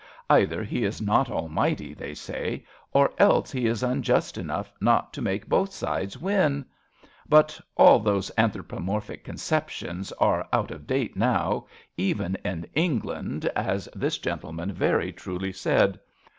Either 0.31 0.63
He 0.63 0.83
is 0.83 0.99
not 0.99 1.29
almighty, 1.29 1.93
they 1.93 2.15
say, 2.15 2.65
or 2.91 3.11
else 3.19 3.51
He 3.51 3.67
is 3.67 3.83
unjust 3.83 4.35
enough 4.35 4.73
not 4.81 5.13
to 5.13 5.21
make 5.21 5.45
both 5.47 5.71
sides 5.71 6.17
win. 6.17 6.65
But 7.29 7.61
all 7.77 7.99
those 7.99 8.31
anthropomorphic 8.35 9.23
conceptions 9.23 10.11
are 10.13 10.47
out 10.51 10.71
of 10.71 10.87
date 10.87 11.15
now, 11.15 11.67
even 11.97 12.35
in 12.43 12.65
England, 12.73 13.45
as 13.55 13.85
this 13.95 14.17
23 14.17 14.17
RADA 14.17 14.19
gentleman 14.23 14.71
very 14.73 15.11
truly 15.13 15.51
said. 15.53 15.99